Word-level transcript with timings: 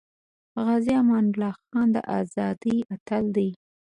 غازی 0.65 0.91
امان 1.01 1.25
الله 1.31 1.55
خان 1.65 1.87
د 1.95 1.97
ازادی 2.19 2.77
اتل 2.93 3.25
دی 3.35 3.49